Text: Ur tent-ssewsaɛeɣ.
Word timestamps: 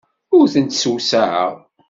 Ur 0.37 0.45
tent-ssewsaɛeɣ. 0.53 1.53